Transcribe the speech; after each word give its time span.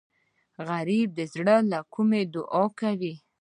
غریب 0.69 1.09
د 1.15 1.19
زړه 1.33 1.57
له 1.71 1.79
کومي 1.93 2.23
دعا 2.35 2.63
کوي 2.79 3.13